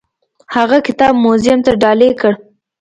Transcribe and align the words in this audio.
هغه 0.55 0.77
کتاب 0.87 1.13
موزیم 1.23 1.59
ته 1.65 1.71
ډالۍ 1.81 2.11
کړ. 2.19 2.33